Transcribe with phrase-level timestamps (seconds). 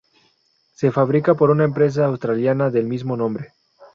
[0.73, 3.53] Se fabrica por una empresa australiana del mismo nombre.